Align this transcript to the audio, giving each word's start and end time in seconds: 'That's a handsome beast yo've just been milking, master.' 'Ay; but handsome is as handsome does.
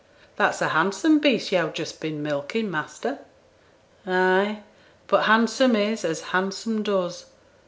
'That's 0.35 0.63
a 0.63 0.69
handsome 0.69 1.19
beast 1.19 1.51
yo've 1.51 1.73
just 1.75 1.99
been 2.01 2.23
milking, 2.23 2.71
master.' 2.71 3.19
'Ay; 4.07 4.63
but 5.05 5.25
handsome 5.25 5.75
is 5.75 6.03
as 6.03 6.21
handsome 6.33 6.81
does. 6.81 7.27